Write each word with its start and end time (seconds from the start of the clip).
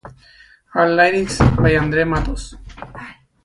All 0.77 0.95
lyrics 0.95 1.37
by 1.61 1.75
Andre 1.77 2.05
Matos. 2.05 2.55